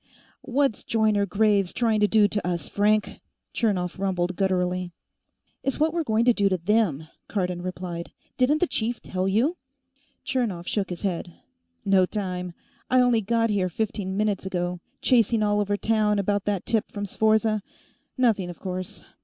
"What's 0.41 0.83
Joyner 0.83 1.27
Graves 1.27 1.71
trying 1.71 1.99
to 1.99 2.07
do 2.07 2.27
to 2.27 2.43
us, 2.47 2.67
Frank?" 2.67 3.21
Chernov 3.53 3.99
rumbled 3.99 4.35
gutturally. 4.35 4.89
"It's 5.61 5.79
what 5.79 5.93
we're 5.93 6.03
going 6.03 6.25
to 6.25 6.33
do 6.33 6.49
to 6.49 6.57
them," 6.57 7.07
Cardon 7.27 7.61
replied. 7.61 8.11
"Didn't 8.35 8.61
the 8.61 8.65
chief 8.65 8.99
tell 9.03 9.27
you?" 9.27 9.57
Chernov 10.25 10.65
shook 10.65 10.89
his 10.89 11.03
head. 11.03 11.33
"No 11.85 12.07
time. 12.07 12.53
I 12.89 12.99
only 12.99 13.21
got 13.21 13.51
here 13.51 13.69
fifteen 13.69 14.17
minutes 14.17 14.43
ago. 14.43 14.79
Chasing 15.03 15.43
all 15.43 15.59
over 15.59 15.77
town 15.77 16.17
about 16.17 16.45
that 16.45 16.65
tip 16.65 16.91
from 16.91 17.05
Sforza. 17.05 17.61
Nothing, 18.17 18.49
of 18.49 18.59
course. 18.59 19.03